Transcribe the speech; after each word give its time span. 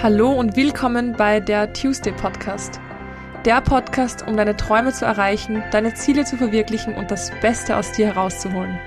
Hallo 0.00 0.30
und 0.30 0.54
willkommen 0.54 1.14
bei 1.14 1.40
der 1.40 1.72
Tuesday 1.72 2.12
Podcast. 2.12 2.80
Der 3.44 3.60
Podcast, 3.60 4.24
um 4.28 4.36
deine 4.36 4.56
Träume 4.56 4.92
zu 4.92 5.04
erreichen, 5.04 5.64
deine 5.72 5.92
Ziele 5.92 6.24
zu 6.24 6.36
verwirklichen 6.36 6.94
und 6.94 7.10
das 7.10 7.32
Beste 7.40 7.76
aus 7.76 7.90
dir 7.90 8.06
herauszuholen. 8.06 8.78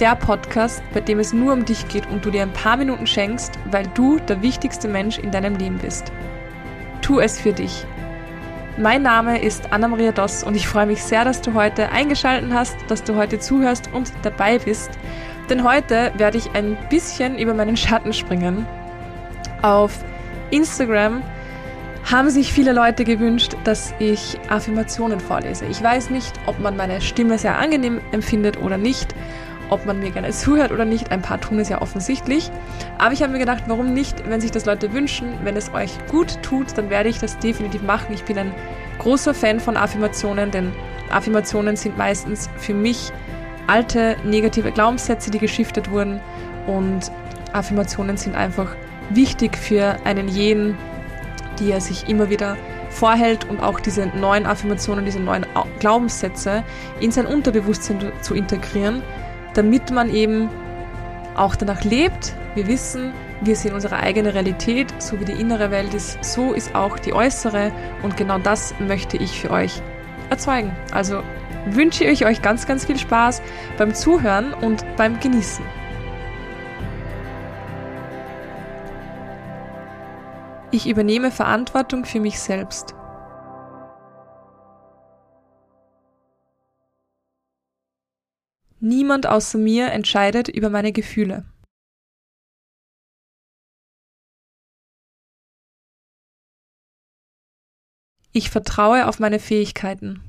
Der 0.00 0.14
Podcast, 0.14 0.82
bei 0.92 1.00
dem 1.00 1.20
es 1.20 1.32
nur 1.32 1.54
um 1.54 1.64
dich 1.64 1.88
geht 1.88 2.06
und 2.10 2.22
du 2.22 2.30
dir 2.30 2.42
ein 2.42 2.52
paar 2.52 2.76
Minuten 2.76 3.06
schenkst, 3.06 3.58
weil 3.70 3.86
du 3.94 4.18
der 4.18 4.42
wichtigste 4.42 4.88
Mensch 4.88 5.18
in 5.18 5.30
deinem 5.30 5.56
Leben 5.56 5.78
bist. 5.78 6.12
Tu 7.00 7.20
es 7.20 7.40
für 7.40 7.54
dich. 7.54 7.86
Mein 8.76 9.00
Name 9.00 9.40
ist 9.40 9.72
Anna-Maria 9.72 10.12
Doss 10.12 10.44
und 10.44 10.54
ich 10.54 10.68
freue 10.68 10.84
mich 10.84 11.02
sehr, 11.02 11.24
dass 11.24 11.40
du 11.40 11.54
heute 11.54 11.88
eingeschaltet 11.88 12.52
hast, 12.52 12.76
dass 12.88 13.04
du 13.04 13.14
heute 13.14 13.38
zuhörst 13.38 13.88
und 13.94 14.12
dabei 14.20 14.58
bist. 14.58 14.90
Denn 15.48 15.64
heute 15.64 16.12
werde 16.18 16.36
ich 16.36 16.50
ein 16.50 16.76
bisschen 16.90 17.38
über 17.38 17.54
meinen 17.54 17.78
Schatten 17.78 18.12
springen 18.12 18.66
auf 19.64 20.04
Instagram 20.50 21.22
haben 22.04 22.28
sich 22.28 22.52
viele 22.52 22.74
Leute 22.74 23.04
gewünscht, 23.04 23.56
dass 23.64 23.94
ich 23.98 24.38
Affirmationen 24.50 25.20
vorlese. 25.20 25.64
Ich 25.64 25.82
weiß 25.82 26.10
nicht, 26.10 26.34
ob 26.44 26.60
man 26.60 26.76
meine 26.76 27.00
Stimme 27.00 27.38
sehr 27.38 27.58
angenehm 27.58 28.02
empfindet 28.12 28.60
oder 28.60 28.76
nicht, 28.76 29.14
ob 29.70 29.86
man 29.86 30.00
mir 30.00 30.10
gerne 30.10 30.30
zuhört 30.32 30.70
oder 30.70 30.84
nicht. 30.84 31.10
Ein 31.10 31.22
paar 31.22 31.40
tun 31.40 31.58
es 31.58 31.70
ja 31.70 31.80
offensichtlich. 31.80 32.50
Aber 32.98 33.14
ich 33.14 33.22
habe 33.22 33.32
mir 33.32 33.38
gedacht, 33.38 33.64
warum 33.66 33.94
nicht, 33.94 34.28
wenn 34.28 34.42
sich 34.42 34.50
das 34.50 34.66
Leute 34.66 34.92
wünschen, 34.92 35.32
wenn 35.44 35.56
es 35.56 35.72
euch 35.72 35.92
gut 36.08 36.42
tut, 36.42 36.76
dann 36.76 36.90
werde 36.90 37.08
ich 37.08 37.18
das 37.18 37.38
definitiv 37.38 37.82
machen. 37.82 38.12
Ich 38.12 38.24
bin 38.24 38.36
ein 38.36 38.54
großer 38.98 39.32
Fan 39.32 39.60
von 39.60 39.78
Affirmationen, 39.78 40.50
denn 40.50 40.72
Affirmationen 41.08 41.76
sind 41.76 41.96
meistens 41.96 42.50
für 42.58 42.74
mich 42.74 43.12
alte 43.66 44.16
negative 44.24 44.72
Glaubenssätze, 44.72 45.30
die 45.30 45.38
geschiftet 45.38 45.90
wurden. 45.90 46.20
Und 46.66 47.10
Affirmationen 47.54 48.18
sind 48.18 48.36
einfach 48.36 48.76
wichtig 49.10 49.56
für 49.56 49.96
einen 50.04 50.28
jeden, 50.28 50.76
die 51.58 51.70
er 51.70 51.80
sich 51.80 52.08
immer 52.08 52.30
wieder 52.30 52.56
vorhält 52.90 53.48
und 53.48 53.60
auch 53.60 53.80
diese 53.80 54.06
neuen 54.06 54.46
Affirmationen, 54.46 55.04
diese 55.04 55.20
neuen 55.20 55.44
Glaubenssätze 55.80 56.62
in 57.00 57.10
sein 57.10 57.26
Unterbewusstsein 57.26 58.12
zu 58.20 58.34
integrieren, 58.34 59.02
damit 59.54 59.90
man 59.90 60.10
eben 60.10 60.48
auch 61.34 61.56
danach 61.56 61.82
lebt. 61.82 62.34
Wir 62.54 62.68
wissen, 62.68 63.12
wir 63.40 63.56
sehen 63.56 63.74
unsere 63.74 63.96
eigene 63.96 64.32
Realität, 64.32 64.94
so 64.98 65.18
wie 65.20 65.24
die 65.24 65.32
innere 65.32 65.70
Welt 65.70 65.92
ist, 65.92 66.22
so 66.24 66.52
ist 66.52 66.74
auch 66.74 66.98
die 66.98 67.12
äußere 67.12 67.72
und 68.02 68.16
genau 68.16 68.38
das 68.38 68.74
möchte 68.78 69.16
ich 69.16 69.40
für 69.40 69.50
euch 69.50 69.82
erzeugen. 70.30 70.70
Also 70.92 71.22
wünsche 71.66 72.04
ich 72.04 72.26
euch 72.26 72.42
ganz, 72.42 72.66
ganz 72.66 72.84
viel 72.84 72.98
Spaß 72.98 73.42
beim 73.76 73.94
Zuhören 73.94 74.54
und 74.54 74.84
beim 74.96 75.18
Genießen. 75.18 75.64
Ich 80.74 80.88
übernehme 80.88 81.30
Verantwortung 81.30 82.04
für 82.04 82.18
mich 82.18 82.40
selbst. 82.40 82.94
Niemand 88.80 89.28
außer 89.28 89.56
mir 89.56 89.92
entscheidet 89.92 90.48
über 90.48 90.70
meine 90.70 90.90
Gefühle. 90.90 91.44
Ich 98.32 98.50
vertraue 98.50 99.06
auf 99.06 99.20
meine 99.20 99.38
Fähigkeiten. 99.38 100.24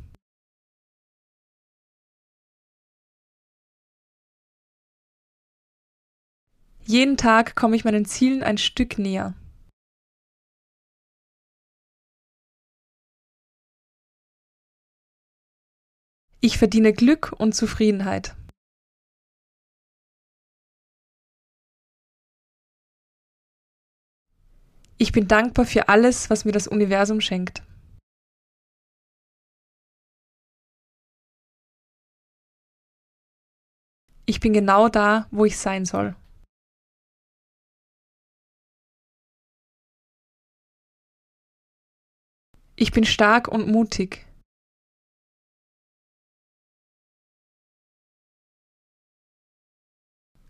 Jeden 6.86 7.18
Tag 7.18 7.56
komme 7.56 7.76
ich 7.76 7.84
meinen 7.84 8.06
Zielen 8.06 8.44
ein 8.44 8.60
Stück 8.60 9.00
näher. 9.00 9.34
Ich 16.48 16.60
verdiene 16.60 16.94
Glück 16.94 17.34
und 17.36 17.56
Zufriedenheit. 17.56 18.36
Ich 25.00 25.12
bin 25.12 25.28
dankbar 25.28 25.66
für 25.66 25.90
alles, 25.90 26.30
was 26.30 26.46
mir 26.46 26.52
das 26.52 26.68
Universum 26.68 27.20
schenkt. 27.20 27.64
Ich 34.28 34.40
bin 34.40 34.54
genau 34.54 34.88
da, 34.88 35.28
wo 35.32 35.46
ich 35.46 35.58
sein 35.58 35.86
soll. 35.86 36.16
Ich 42.76 42.92
bin 42.92 43.04
stark 43.04 43.48
und 43.48 43.68
mutig. 43.68 44.25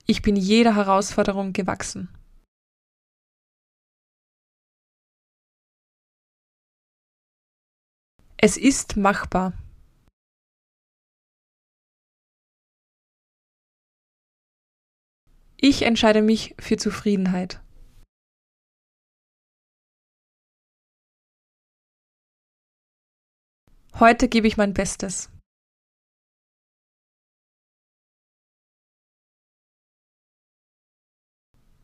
Ich 0.07 0.21
bin 0.21 0.35
jeder 0.35 0.75
Herausforderung 0.75 1.51
gewachsen. 1.51 2.09
Es 8.37 8.57
ist 8.57 8.97
machbar. 8.97 9.53
Ich 15.57 15.81
entscheide 15.81 16.21
mich 16.21 16.53
für 16.59 16.77
Zufriedenheit. 16.77 17.63
Heute 23.99 24.29
gebe 24.29 24.47
ich 24.47 24.57
mein 24.57 24.75
Bestes. 24.75 25.34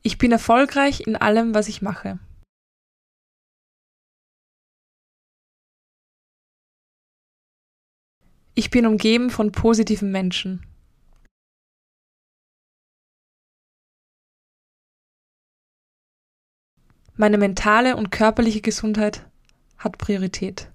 Ich 0.03 0.17
bin 0.17 0.31
erfolgreich 0.31 1.01
in 1.01 1.15
allem, 1.15 1.53
was 1.53 1.67
ich 1.67 1.83
mache. 1.83 2.19
Ich 8.55 8.69
bin 8.69 8.85
umgeben 8.85 9.29
von 9.29 9.51
positiven 9.51 10.11
Menschen. 10.11 10.65
Meine 17.15 17.37
mentale 17.37 17.95
und 17.95 18.09
körperliche 18.11 18.61
Gesundheit 18.61 19.29
hat 19.77 19.99
Priorität. 19.99 20.71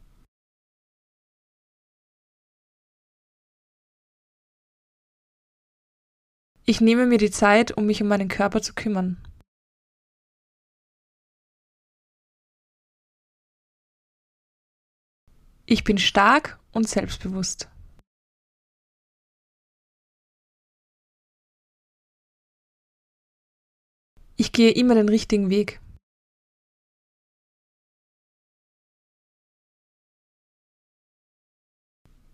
Ich 6.69 6.81
nehme 6.81 7.07
mir 7.07 7.19
die 7.19 7.31
Zeit, 7.31 7.77
um 7.77 7.87
mich 7.87 8.03
um 8.03 8.09
meinen 8.09 8.27
Körper 8.27 8.61
zu 8.61 8.75
kümmern. 8.75 9.23
Ich 15.65 15.85
bin 15.85 15.99
stark 15.99 16.59
und 16.73 16.89
selbstbewusst. 16.89 17.69
Ich 24.37 24.51
gehe 24.53 24.73
immer 24.73 24.97
den 24.97 25.09
richtigen 25.09 25.51
Weg. 25.51 25.81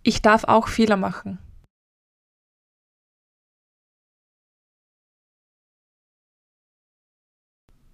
Ich 0.03 0.23
darf 0.23 0.45
auch 0.45 0.69
Fehler 0.69 0.97
machen. 0.97 1.39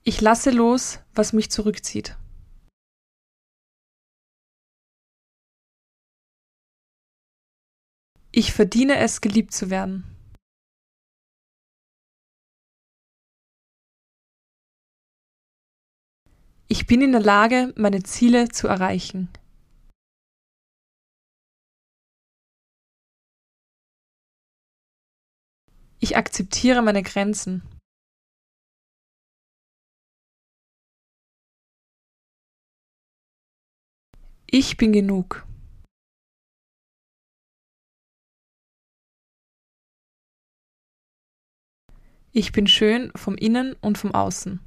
Ich 0.08 0.22
lasse 0.22 0.50
los, 0.50 1.00
was 1.14 1.34
mich 1.34 1.50
zurückzieht. 1.50 2.16
Ich 8.32 8.55
verdiene 8.55 8.96
es, 9.00 9.20
geliebt 9.20 9.52
zu 9.52 9.69
werden. 9.69 10.05
Ich 16.69 16.87
bin 16.87 17.02
in 17.02 17.12
der 17.12 17.20
Lage, 17.20 17.75
meine 17.76 18.02
Ziele 18.02 18.49
zu 18.49 18.66
erreichen. 18.66 19.28
Ich 26.00 26.16
akzeptiere 26.16 26.81
meine 26.81 27.02
Grenzen. 27.02 27.77
Ich 34.50 34.78
bin 34.78 34.92
genug. 34.92 35.46
Ich 42.32 42.52
bin 42.52 42.66
schön 42.66 43.12
vom 43.14 43.36
Innen 43.36 43.74
und 43.82 43.98
vom 43.98 44.14
Außen. 44.14 44.60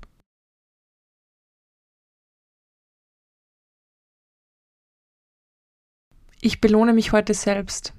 Ich 6.41 6.61
belohne 6.61 6.93
mich 6.93 7.11
heute 7.11 7.33
selbst. 7.33 7.95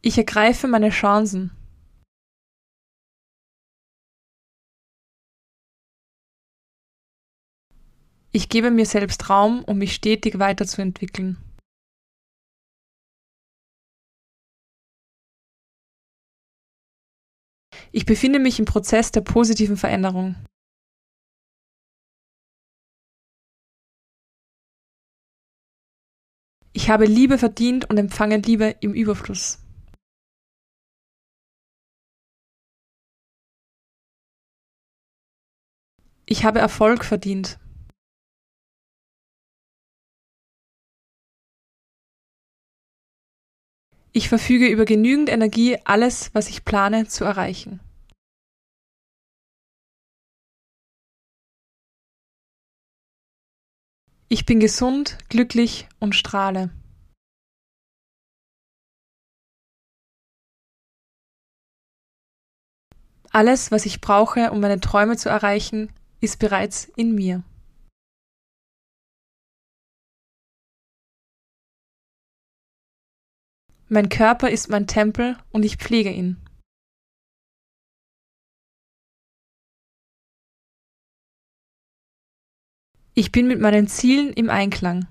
Ich 0.00 0.16
ergreife 0.16 0.68
meine 0.68 0.90
Chancen. 0.90 1.63
Ich 8.36 8.48
gebe 8.48 8.72
mir 8.72 8.84
selbst 8.84 9.30
Raum, 9.30 9.62
um 9.62 9.78
mich 9.78 9.94
stetig 9.94 10.40
weiterzuentwickeln. 10.40 11.36
Ich 17.92 18.06
befinde 18.06 18.40
mich 18.40 18.58
im 18.58 18.64
Prozess 18.64 19.12
der 19.12 19.20
positiven 19.20 19.76
Veränderung. 19.76 20.34
Ich 26.72 26.90
habe 26.90 27.06
Liebe 27.06 27.38
verdient 27.38 27.88
und 27.88 27.98
empfange 27.98 28.38
Liebe 28.38 28.74
im 28.80 28.94
Überfluss. 28.94 29.60
Ich 36.26 36.44
habe 36.44 36.58
Erfolg 36.58 37.04
verdient. 37.04 37.60
Ich 44.16 44.28
verfüge 44.28 44.68
über 44.68 44.84
genügend 44.84 45.28
Energie, 45.28 45.76
alles, 45.84 46.32
was 46.34 46.48
ich 46.48 46.64
plane, 46.64 47.08
zu 47.08 47.24
erreichen. 47.24 47.80
Ich 54.28 54.46
bin 54.46 54.60
gesund, 54.60 55.18
glücklich 55.30 55.88
und 55.98 56.14
strahle. 56.14 56.70
Alles, 63.32 63.72
was 63.72 63.84
ich 63.84 64.00
brauche, 64.00 64.52
um 64.52 64.60
meine 64.60 64.78
Träume 64.78 65.16
zu 65.16 65.28
erreichen, 65.28 65.92
ist 66.20 66.38
bereits 66.38 66.84
in 66.84 67.16
mir. 67.16 67.42
Mein 73.88 74.08
Körper 74.08 74.50
ist 74.50 74.70
mein 74.70 74.86
Tempel 74.86 75.36
und 75.52 75.62
ich 75.62 75.76
pflege 75.76 76.10
ihn. 76.10 76.36
Ich 83.14 83.30
bin 83.30 83.46
mit 83.46 83.60
meinen 83.60 83.86
Zielen 83.86 84.32
im 84.32 84.50
Einklang. 84.50 85.06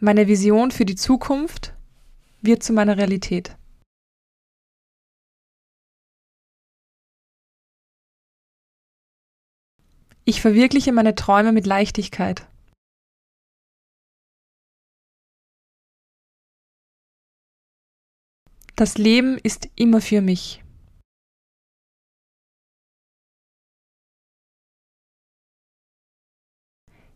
Meine 0.00 0.26
Vision 0.26 0.70
für 0.70 0.84
die 0.84 0.96
Zukunft 0.96 1.74
wird 2.42 2.62
zu 2.62 2.72
meiner 2.72 2.96
Realität. 2.96 3.56
Ich 10.28 10.40
verwirkliche 10.40 10.92
meine 10.92 11.14
Träume 11.14 11.52
mit 11.52 11.66
Leichtigkeit. 11.66 12.48
Das 18.74 18.98
Leben 18.98 19.38
ist 19.38 19.68
immer 19.76 20.00
für 20.00 20.20
mich. 20.20 20.64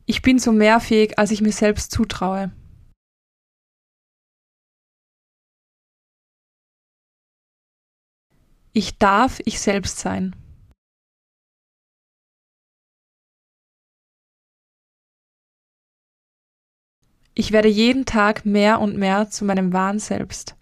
Ich 0.06 0.22
bin 0.22 0.38
so 0.38 0.52
mehrfähig, 0.52 1.18
als 1.18 1.32
ich 1.32 1.40
mir 1.40 1.52
selbst 1.52 1.90
zutraue. 1.90 2.52
Ich 8.72 8.98
darf 8.98 9.40
ich 9.44 9.60
selbst 9.60 9.98
sein. 9.98 10.36
Ich 17.34 17.52
werde 17.52 17.68
jeden 17.68 18.04
Tag 18.04 18.44
mehr 18.44 18.80
und 18.80 18.96
mehr 18.96 19.30
zu 19.30 19.44
meinem 19.44 19.72
wahren 19.72 19.98
Selbst. 19.98 20.56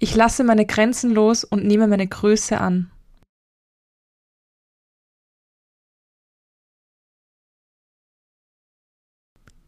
Ich 0.00 0.14
lasse 0.14 0.44
meine 0.44 0.64
Grenzen 0.64 1.12
los 1.12 1.42
und 1.42 1.64
nehme 1.64 1.88
meine 1.88 2.06
Größe 2.06 2.60
an. 2.60 2.92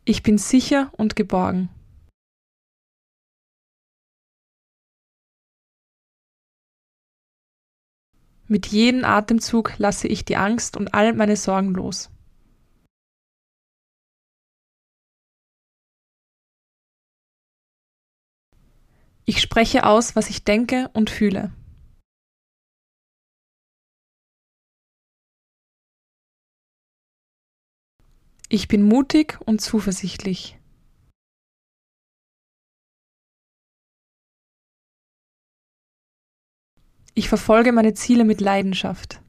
Ich 0.04 0.22
bin 0.22 0.38
sicher 0.38 0.92
und 0.96 1.16
geborgen. 1.16 1.68
Mit 8.50 8.66
jedem 8.66 9.04
Atemzug 9.04 9.78
lasse 9.78 10.08
ich 10.08 10.24
die 10.24 10.36
Angst 10.36 10.76
und 10.76 10.92
all 10.92 11.12
meine 11.12 11.36
Sorgen 11.36 11.72
los. 11.72 12.10
Ich 19.24 19.40
spreche 19.40 19.86
aus, 19.86 20.16
was 20.16 20.30
ich 20.30 20.42
denke 20.42 20.90
und 20.94 21.10
fühle. 21.10 21.52
Ich 28.48 28.66
bin 28.66 28.82
mutig 28.82 29.38
und 29.46 29.60
zuversichtlich. 29.60 30.59
Ich 37.14 37.28
verfolge 37.28 37.72
meine 37.72 37.94
Ziele 37.94 38.24
mit 38.24 38.40
Leidenschaft. 38.40 39.20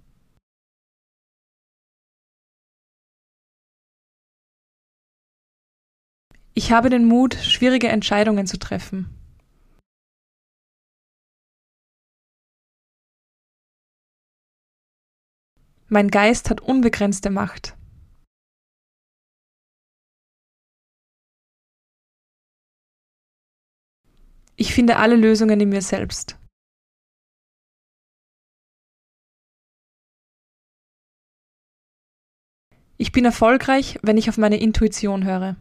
Ich 6.54 6.72
habe 6.72 6.90
den 6.90 7.06
Mut, 7.06 7.34
schwierige 7.36 7.88
Entscheidungen 7.88 8.46
zu 8.46 8.60
treffen. 8.60 9.10
Mein 15.88 16.10
Geist 16.10 16.50
hat 16.50 16.62
unbegrenzte 16.62 17.30
Macht. 17.30 17.76
Ich 24.56 24.74
finde 24.74 24.98
alle 24.98 25.16
Lösungen 25.16 25.60
in 25.60 25.70
mir 25.70 25.82
selbst. 25.82 26.41
Ich 33.02 33.12
bin 33.12 33.26
erfolgreich, 33.26 33.98
wenn 34.04 34.20
ich 34.20 34.30
auf 34.30 34.38
meine 34.38 34.62
Intuition 34.62 35.26
höre. 35.26 35.56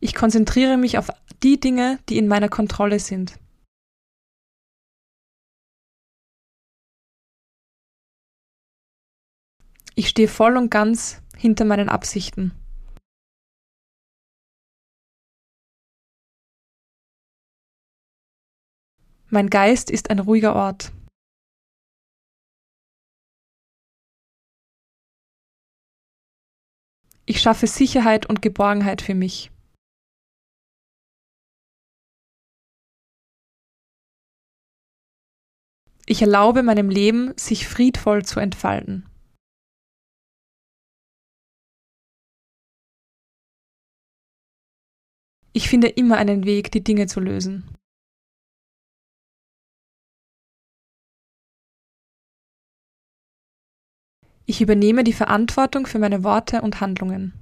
Ich 0.00 0.14
konzentriere 0.14 0.78
mich 0.78 0.96
auf 0.96 1.10
die 1.42 1.60
Dinge, 1.60 1.98
die 2.08 2.16
in 2.16 2.28
meiner 2.28 2.48
Kontrolle 2.48 2.98
sind. 2.98 3.38
Ich 9.94 10.08
stehe 10.08 10.28
voll 10.28 10.56
und 10.56 10.70
ganz 10.70 11.20
hinter 11.36 11.66
meinen 11.66 11.90
Absichten. 11.90 12.52
Mein 19.36 19.50
Geist 19.50 19.90
ist 19.90 20.08
ein 20.08 20.18
ruhiger 20.18 20.56
Ort. 20.56 20.94
Ich 27.26 27.42
schaffe 27.42 27.66
Sicherheit 27.66 28.24
und 28.24 28.40
Geborgenheit 28.40 29.02
für 29.02 29.14
mich. 29.14 29.50
Ich 36.06 36.22
erlaube 36.22 36.62
meinem 36.62 36.88
Leben, 36.88 37.36
sich 37.36 37.68
friedvoll 37.68 38.24
zu 38.24 38.40
entfalten. 38.40 39.06
Ich 45.52 45.68
finde 45.68 45.88
immer 45.88 46.16
einen 46.16 46.46
Weg, 46.46 46.72
die 46.72 46.82
Dinge 46.82 47.06
zu 47.06 47.20
lösen. 47.20 47.76
Ich 54.48 54.60
übernehme 54.60 55.02
die 55.02 55.12
Verantwortung 55.12 55.86
für 55.86 55.98
meine 55.98 56.22
Worte 56.22 56.62
und 56.62 56.80
Handlungen. 56.80 57.32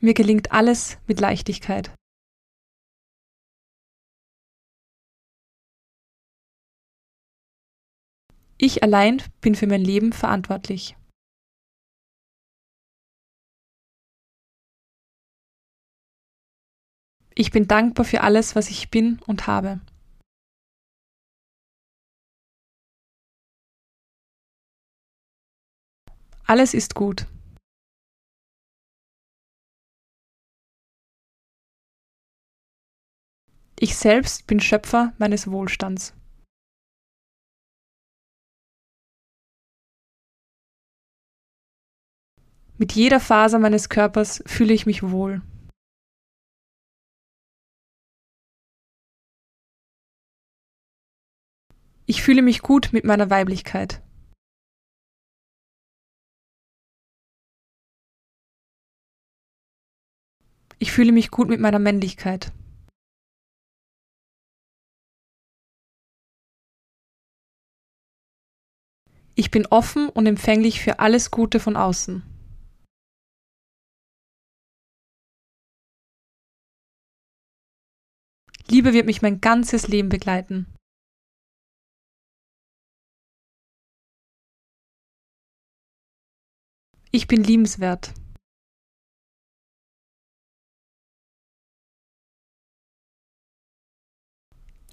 Mir 0.00 0.14
gelingt 0.14 0.50
alles 0.50 0.96
mit 1.06 1.20
Leichtigkeit. 1.20 1.94
Ich 8.56 8.82
allein 8.82 9.22
bin 9.42 9.54
für 9.54 9.66
mein 9.66 9.82
Leben 9.82 10.14
verantwortlich. 10.14 10.96
Ich 17.34 17.50
bin 17.50 17.68
dankbar 17.68 18.06
für 18.06 18.22
alles, 18.22 18.56
was 18.56 18.70
ich 18.70 18.90
bin 18.90 19.20
und 19.26 19.46
habe. 19.46 19.80
Alles 26.50 26.74
ist 26.74 26.96
gut. 26.96 27.28
Ich 33.78 33.96
selbst 33.96 34.48
bin 34.48 34.58
Schöpfer 34.58 35.14
meines 35.18 35.48
Wohlstands. 35.52 36.12
Mit 42.78 42.94
jeder 42.94 43.20
Faser 43.20 43.60
meines 43.60 43.88
Körpers 43.88 44.42
fühle 44.44 44.74
ich 44.74 44.86
mich 44.86 45.04
wohl. 45.04 45.42
Ich 52.06 52.24
fühle 52.24 52.42
mich 52.42 52.60
gut 52.62 52.88
mit 52.92 53.04
meiner 53.04 53.30
Weiblichkeit. 53.30 54.02
Ich 60.82 60.92
fühle 60.92 61.12
mich 61.12 61.30
gut 61.30 61.48
mit 61.50 61.60
meiner 61.60 61.78
Männlichkeit. 61.78 62.52
Ich 69.34 69.50
bin 69.50 69.66
offen 69.66 70.08
und 70.08 70.24
empfänglich 70.26 70.80
für 70.80 70.98
alles 70.98 71.30
Gute 71.30 71.60
von 71.60 71.76
außen. 71.76 72.22
Liebe 78.68 78.94
wird 78.94 79.04
mich 79.04 79.20
mein 79.20 79.42
ganzes 79.42 79.86
Leben 79.86 80.08
begleiten. 80.08 80.66
Ich 87.12 87.26
bin 87.26 87.44
liebenswert. 87.44 88.14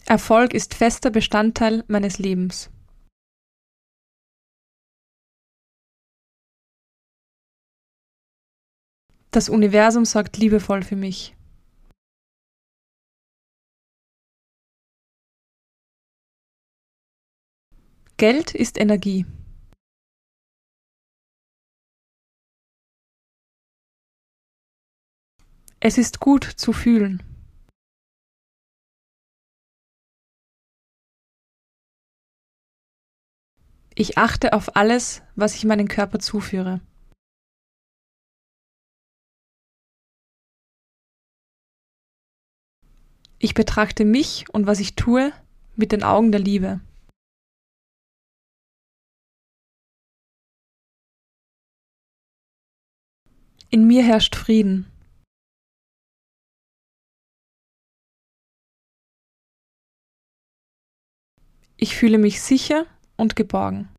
Erfolg 0.09 0.53
ist 0.53 0.73
fester 0.73 1.09
Bestandteil 1.09 1.83
meines 1.89 2.17
Lebens. 2.17 2.71
Das 9.31 9.49
Universum 9.49 10.05
sorgt 10.05 10.37
liebevoll 10.37 10.83
für 10.83 10.95
mich. 10.95 11.35
Geld 18.15 18.55
ist 18.55 18.77
Energie. 18.79 19.25
Es 25.81 25.97
ist 25.97 26.21
gut 26.21 26.45
zu 26.45 26.71
fühlen. 26.71 27.37
Ich 33.99 34.15
achte 34.15 34.53
auf 34.53 34.75
alles, 34.75 35.23
was 35.35 35.55
ich 35.55 35.65
meinen 35.65 35.87
Körper 35.87 36.19
zuführe. 36.19 36.81
Ich 43.39 43.55
betrachte 43.55 44.05
mich 44.05 44.45
und 44.53 44.67
was 44.67 44.79
ich 44.79 44.93
tue 44.93 45.33
mit 45.75 45.91
den 45.91 46.03
Augen 46.03 46.31
der 46.31 46.41
Liebe. 46.41 46.79
In 53.71 53.87
mir 53.87 54.03
herrscht 54.03 54.35
Frieden. 54.35 54.85
Ich 61.77 61.95
fühle 61.95 62.19
mich 62.19 62.43
sicher 62.43 62.85
und 63.17 63.36
geborgen. 63.36 63.89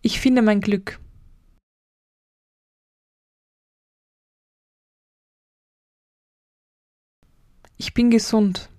Ich 0.00 0.20
finde 0.20 0.42
mein 0.42 0.60
Glück. 0.60 1.00
Ich 7.76 7.94
bin 7.94 8.10
gesund. 8.10 8.70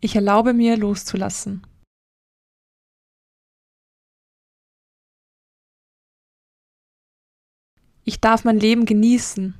Ich 0.00 0.14
erlaube 0.14 0.52
mir 0.52 0.76
loszulassen. 0.76 1.66
Ich 8.08 8.20
darf 8.20 8.44
mein 8.44 8.60
Leben 8.60 8.86
genießen. 8.86 9.54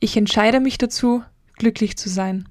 Ich 0.00 0.16
entscheide 0.16 0.58
mich 0.58 0.78
dazu, 0.78 1.24
glücklich 1.52 1.96
zu 1.96 2.08
sein. 2.08 2.48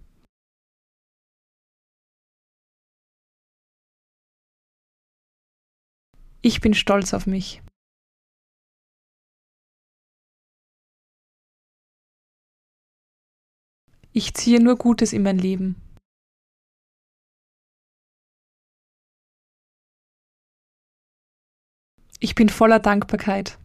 Ich 6.41 6.61
bin 6.61 6.73
stolz 6.73 7.13
auf 7.13 7.27
mich. 7.27 7.61
Ich 14.13 14.33
ziehe 14.33 14.61
nur 14.63 14.77
Gutes 14.77 15.11
in 15.11 15.23
mein 15.23 15.37
Leben. 15.37 15.86
Ich 22.19 22.33
bin 22.33 22.49
voller 22.49 22.79
Dankbarkeit. 22.79 23.59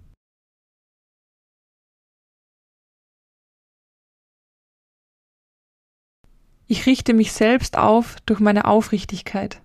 Ich 6.67 6.87
richte 6.87 7.15
mich 7.15 7.33
selbst 7.33 7.77
auf 7.77 8.21
durch 8.27 8.41
meine 8.41 8.67
Aufrichtigkeit. 8.67 9.63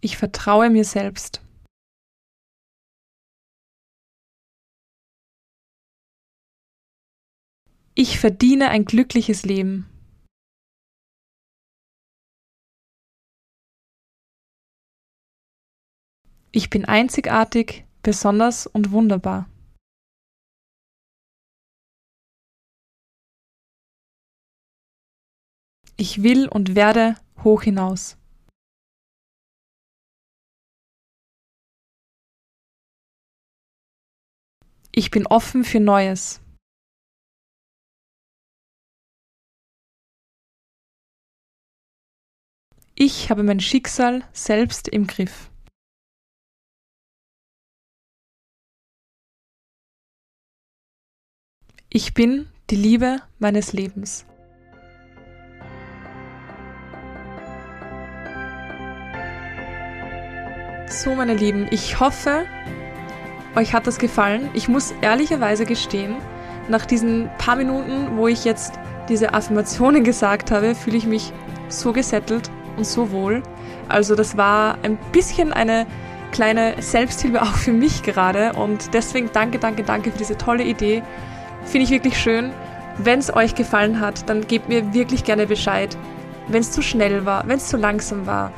Ich 0.00 0.16
vertraue 0.16 0.68
mir 0.70 0.84
selbst. 0.84 1.42
Ich 7.94 8.18
verdiene 8.18 8.70
ein 8.70 8.84
glückliches 8.84 9.44
Leben. 9.44 9.91
Ich 16.54 16.68
bin 16.68 16.84
einzigartig, 16.84 17.86
besonders 18.02 18.66
und 18.66 18.90
wunderbar. 18.90 19.48
Ich 25.96 26.22
will 26.22 26.48
und 26.48 26.74
werde 26.74 27.14
hoch 27.42 27.62
hinaus. 27.62 28.18
Ich 34.94 35.10
bin 35.10 35.26
offen 35.26 35.64
für 35.64 35.80
Neues. 35.80 36.42
Ich 42.94 43.30
habe 43.30 43.42
mein 43.42 43.60
Schicksal 43.60 44.28
selbst 44.34 44.86
im 44.88 45.06
Griff. 45.06 45.51
Ich 51.94 52.14
bin 52.14 52.46
die 52.70 52.76
Liebe 52.76 53.18
meines 53.38 53.74
Lebens. 53.74 54.24
So, 60.88 61.14
meine 61.14 61.34
Lieben, 61.34 61.66
ich 61.70 62.00
hoffe, 62.00 62.46
euch 63.56 63.74
hat 63.74 63.86
das 63.86 63.98
gefallen. 63.98 64.48
Ich 64.54 64.68
muss 64.68 64.94
ehrlicherweise 65.02 65.66
gestehen, 65.66 66.16
nach 66.66 66.86
diesen 66.86 67.28
paar 67.36 67.56
Minuten, 67.56 68.16
wo 68.16 68.26
ich 68.26 68.46
jetzt 68.46 68.72
diese 69.10 69.34
Affirmationen 69.34 70.02
gesagt 70.02 70.50
habe, 70.50 70.74
fühle 70.74 70.96
ich 70.96 71.06
mich 71.06 71.30
so 71.68 71.92
gesettelt 71.92 72.50
und 72.78 72.86
so 72.86 73.10
wohl. 73.10 73.42
Also 73.90 74.14
das 74.14 74.38
war 74.38 74.78
ein 74.82 74.96
bisschen 75.12 75.52
eine 75.52 75.86
kleine 76.30 76.80
Selbsthilfe 76.80 77.42
auch 77.42 77.54
für 77.54 77.74
mich 77.74 78.02
gerade 78.02 78.54
und 78.54 78.94
deswegen 78.94 79.28
danke, 79.30 79.58
danke, 79.58 79.82
danke 79.82 80.10
für 80.10 80.16
diese 80.16 80.38
tolle 80.38 80.64
Idee. 80.64 81.02
Finde 81.64 81.84
ich 81.84 81.90
wirklich 81.90 82.18
schön. 82.18 82.52
Wenn 82.98 83.18
es 83.18 83.34
euch 83.34 83.54
gefallen 83.54 84.00
hat, 84.00 84.28
dann 84.28 84.46
gebt 84.46 84.68
mir 84.68 84.92
wirklich 84.92 85.24
gerne 85.24 85.46
Bescheid. 85.46 85.96
Wenn 86.48 86.60
es 86.60 86.72
zu 86.72 86.82
schnell 86.82 87.24
war, 87.24 87.46
wenn 87.46 87.56
es 87.56 87.68
zu 87.68 87.76
langsam 87.76 88.26
war, 88.26 88.52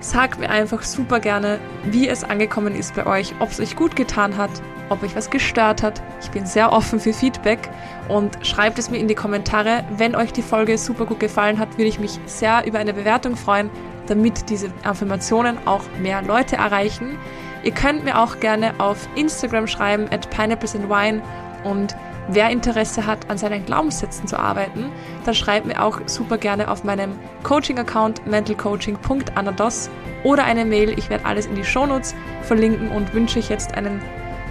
sagt 0.00 0.38
mir 0.38 0.50
einfach 0.50 0.82
super 0.82 1.20
gerne, 1.20 1.58
wie 1.84 2.08
es 2.08 2.24
angekommen 2.24 2.74
ist 2.74 2.94
bei 2.94 3.06
euch, 3.06 3.34
ob 3.40 3.50
es 3.50 3.60
euch 3.60 3.76
gut 3.76 3.96
getan 3.96 4.36
hat, 4.36 4.50
ob 4.88 5.02
euch 5.02 5.16
was 5.16 5.30
gestört 5.30 5.82
hat. 5.82 6.02
Ich 6.20 6.30
bin 6.30 6.46
sehr 6.46 6.72
offen 6.72 7.00
für 7.00 7.12
Feedback 7.12 7.68
und 8.08 8.38
schreibt 8.46 8.78
es 8.78 8.90
mir 8.90 8.98
in 8.98 9.08
die 9.08 9.14
Kommentare. 9.14 9.84
Wenn 9.96 10.14
euch 10.14 10.32
die 10.32 10.42
Folge 10.42 10.78
super 10.78 11.06
gut 11.06 11.20
gefallen 11.20 11.58
hat, 11.58 11.72
würde 11.78 11.88
ich 11.88 11.98
mich 11.98 12.18
sehr 12.26 12.66
über 12.66 12.78
eine 12.78 12.94
Bewertung 12.94 13.36
freuen, 13.36 13.70
damit 14.06 14.48
diese 14.50 14.66
Informationen 14.84 15.58
auch 15.66 15.82
mehr 16.00 16.22
Leute 16.22 16.56
erreichen. 16.56 17.18
Ihr 17.64 17.72
könnt 17.72 18.04
mir 18.04 18.18
auch 18.18 18.40
gerne 18.40 18.72
auf 18.78 19.08
Instagram 19.16 19.66
schreiben, 19.66 20.06
at 20.10 20.30
pineapples 20.30 20.74
and 20.76 20.88
wine 20.88 21.22
und 21.64 21.96
Wer 22.30 22.50
Interesse 22.50 23.06
hat, 23.06 23.30
an 23.30 23.38
seinen 23.38 23.64
Glaubenssätzen 23.64 24.26
zu 24.26 24.38
arbeiten, 24.38 24.92
dann 25.24 25.34
schreibt 25.34 25.66
mir 25.66 25.82
auch 25.82 26.00
super 26.06 26.36
gerne 26.36 26.70
auf 26.70 26.84
meinem 26.84 27.12
Coaching-Account 27.42 28.26
mentalcoaching.anados 28.26 29.88
oder 30.24 30.44
eine 30.44 30.66
Mail. 30.66 30.98
Ich 30.98 31.08
werde 31.08 31.24
alles 31.24 31.46
in 31.46 31.54
die 31.54 31.64
Shownotes 31.64 32.14
verlinken 32.42 32.90
und 32.90 33.14
wünsche 33.14 33.38
euch 33.38 33.48
jetzt 33.48 33.74
einen 33.74 34.02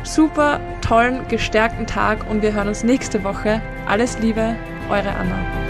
super 0.04 0.60
tollen, 0.82 1.28
gestärkten 1.28 1.86
Tag 1.86 2.28
und 2.30 2.42
wir 2.42 2.54
hören 2.54 2.68
uns 2.68 2.84
nächste 2.84 3.24
Woche. 3.24 3.62
Alles 3.88 4.18
Liebe, 4.20 4.56
eure 4.90 5.12
Anna. 5.12 5.67